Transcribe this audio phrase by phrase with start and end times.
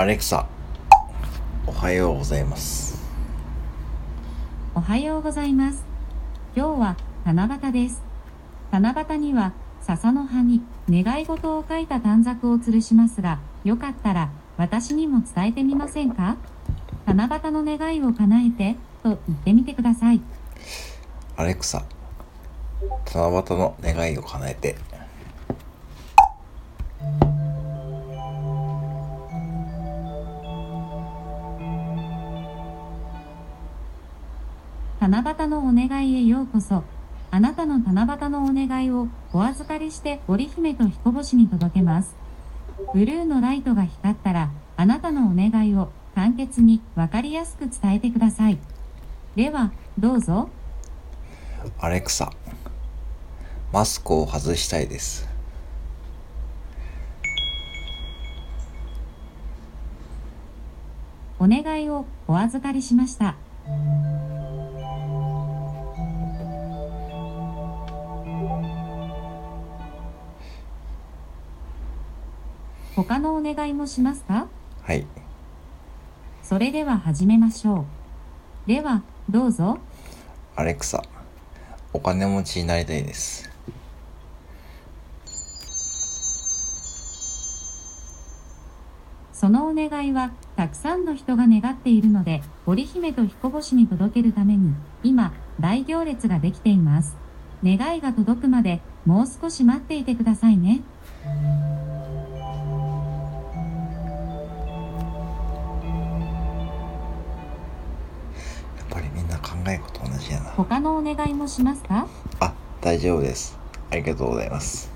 [0.00, 0.48] アレクサ、
[1.66, 3.02] おはようございます。
[4.74, 5.84] おはようございます。
[6.56, 8.00] 今日は七夕です。
[8.70, 9.52] 七夕には
[9.82, 16.38] 笹の葉に願い事を書いた短冊を吊るしますが、よかったら私にも伝えてみませんか？
[17.04, 20.22] 七夕の願いを叶えてと言ってみてください。
[21.36, 21.84] アレクサ、
[23.04, 24.78] 七夕の願いを叶えて。
[35.00, 36.84] 七夕のお願いへようこそ。
[37.30, 42.14] あなたの七夕のお願いをお預かりして織姫と彦星に届けます。
[42.92, 48.58] ブルーのライトが光ったら、あなたのお願いを簡潔にわかりやすく伝えてください。
[49.36, 50.50] では、どうぞ。
[51.78, 52.30] アレクサ、
[53.72, 55.26] マスクを外したいです。
[61.38, 63.34] お願いをお預かりしました。
[72.96, 74.48] 他のお願いもしますか？
[74.82, 75.06] はい。
[76.42, 77.86] それでは始めましょ
[78.66, 78.68] う。
[78.68, 79.78] では、どうぞ。
[80.56, 81.02] アレクサ、
[81.92, 83.48] お金持ちになりたいです。
[89.32, 97.16] そのお願いは、たくさんの人が願っているので、織姫と彦星に届けるために、今、大行列ができています。
[97.64, 100.82] 願いが届くまで、もう少し待っていてくださいね。
[109.40, 110.50] 考えること同じやな。
[110.52, 112.06] 他のお願いもしますか？
[112.40, 113.58] あ、大丈夫です。
[113.90, 114.90] ありがとうございます。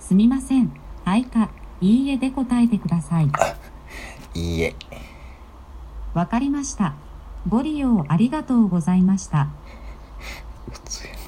[0.00, 0.72] すみません。
[1.04, 3.30] はいか、いいえで答えてください。
[4.34, 4.74] いいえ。
[6.14, 6.94] わかりました。
[7.48, 9.48] ご利用ありがとうございました。
[10.70, 11.19] 普通やな